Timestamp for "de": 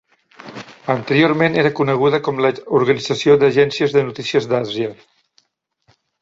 3.99-4.05